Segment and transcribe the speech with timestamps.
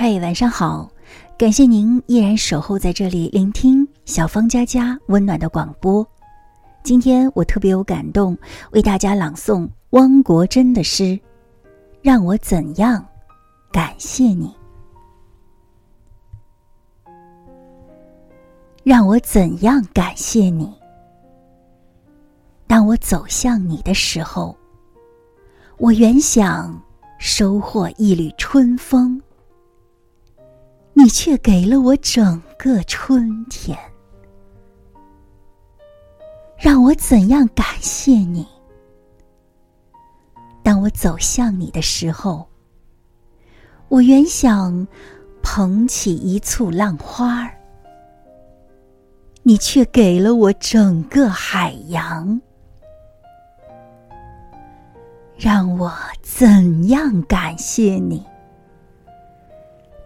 [0.00, 0.88] 嗨，晚上好！
[1.36, 6.06] 感谢您依然守候在这里，聆听小芳佳佳温暖的广播。
[6.84, 8.38] 今天我特别有感动，
[8.70, 11.02] 为大家朗诵汪国真的诗
[12.00, 13.04] 《让我怎样
[13.72, 14.54] 感谢你》。
[18.84, 20.72] 让我怎样感谢你？
[22.68, 24.56] 当我走向你的时候，
[25.76, 26.80] 我原想
[27.18, 29.20] 收获一缕春风，
[31.00, 33.78] 你却给了我整个春天。
[36.56, 38.44] 让我怎样感谢你？
[40.60, 42.48] 当我走向你的时候，
[43.86, 44.88] 我原想
[45.40, 47.56] 捧起一簇浪花儿，
[49.44, 52.40] 你却给了我整个海洋。
[55.36, 58.26] 让我怎样感谢你？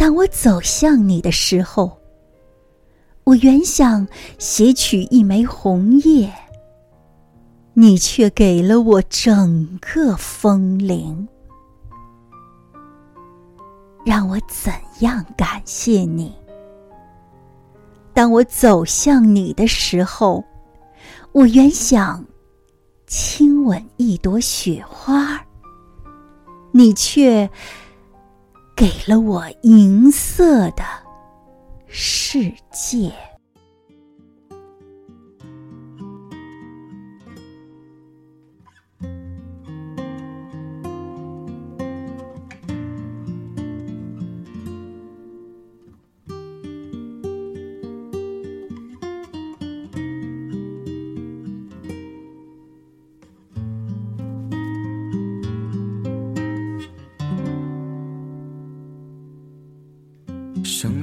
[0.00, 1.98] 当我走向你的时候，
[3.24, 6.32] 我原想携取一枚红叶，
[7.74, 11.28] 你却给了我整个枫林。
[14.06, 16.34] 让我怎样感谢你？
[18.14, 20.42] 当我走向你的时候，
[21.32, 22.24] 我原想。
[23.06, 25.44] 亲吻一朵雪花，
[26.70, 27.50] 你却
[28.80, 30.82] 给了我银色的
[31.86, 33.12] 世界。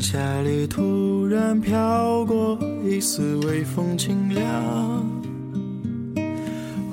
[0.09, 5.05] 夏里突然飘过一丝微风清凉，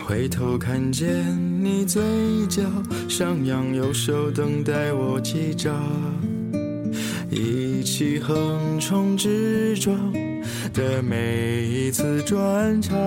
[0.01, 1.09] 回头看见
[1.63, 2.03] 你嘴
[2.49, 2.61] 角
[3.09, 5.81] 上扬，右手等待我记账，
[7.31, 9.97] 一起横冲直撞
[10.73, 12.99] 的每一次转场，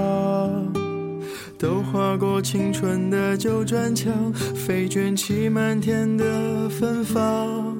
[1.59, 7.75] 都划过青春的旧砖墙，飞卷起满天的芬芳。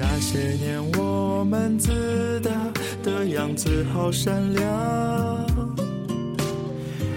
[0.00, 0.97] 那些年我，
[1.50, 2.50] 我们自大
[3.02, 5.46] 的样子好善良，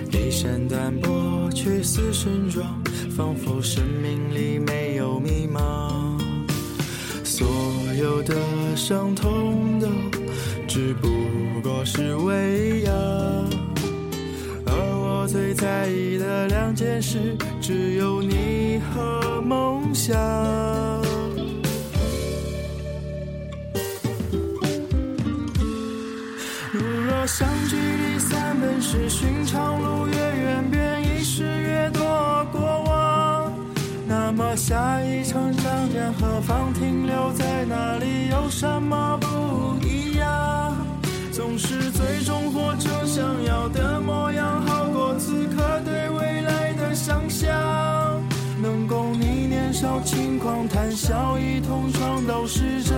[0.10, 2.66] 衣衫单薄却似身装，
[3.10, 6.18] 仿佛生命里没有迷茫。
[7.26, 7.46] 所
[8.00, 8.34] 有的
[8.74, 9.88] 伤痛都
[10.66, 11.10] 只不
[11.62, 12.94] 过是伪样，
[14.66, 20.18] 而我最在意的两件事，只有你和梦想。
[27.28, 32.02] 相距离散本是寻常路，越远便遗失越多
[32.52, 33.54] 过往。
[34.08, 38.30] 那么下一场仗剑何方停留在哪里？
[38.30, 40.76] 有什么不一样？
[41.32, 48.22] 总是最终活成想要的模样，好过此刻对未来的想象。
[48.62, 52.96] 能共你年少轻狂谈笑，一同闯，都是这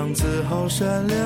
[0.00, 1.18] 样子好善良，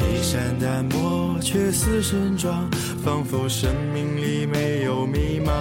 [0.00, 2.68] 衣衫单薄却似盛装，
[3.04, 5.52] 仿佛生命里没有迷茫。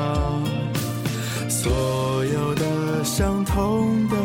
[1.48, 4.16] 所有的伤痛都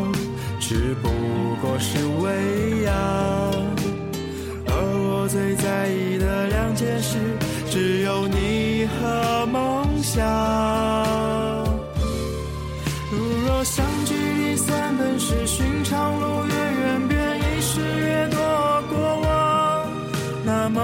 [0.59, 1.11] 只不
[1.61, 2.95] 过是伪样，
[4.69, 7.19] 而我最在意的两件事，
[7.69, 10.23] 只有你和梦想。
[13.11, 15.47] 如若相聚离散本是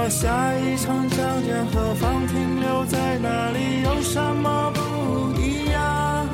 [0.09, 2.27] 下一场仗见何方？
[2.27, 6.27] 停留在哪里有什么不一样？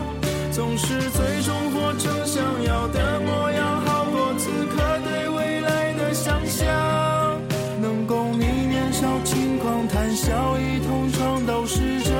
[0.52, 7.40] 总是最终活成想要的模样，好过此刻对未来的想象。
[7.82, 12.10] 能共你年少轻狂，谈笑一同闯，都是这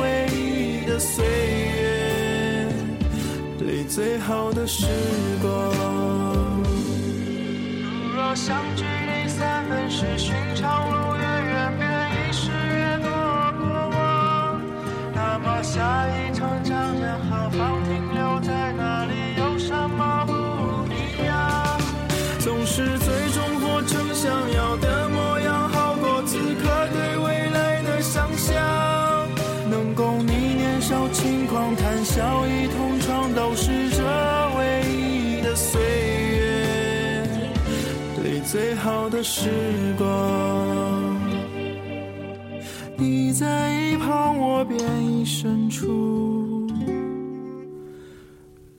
[0.00, 2.68] 唯一的岁月
[3.60, 4.86] 里最好的时
[5.40, 5.50] 光。
[7.80, 9.05] 如若相聚。
[9.88, 13.08] 是寻常路越远，便遗失越多
[13.58, 13.66] 过
[13.96, 14.60] 往。
[15.14, 20.32] 那么下一场仗将何方停留在哪里，有什么不
[20.92, 21.78] 一样？
[22.40, 29.28] 总是最终活成想要的模样，好过此刻对未来的想象。
[29.70, 33.85] 能共你年少轻狂，谈笑一同闯，都是
[38.46, 39.50] 最好的时
[39.98, 40.06] 光。
[42.96, 46.68] 你在一旁，我便已伸出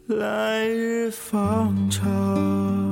[0.07, 2.86] 来日方长。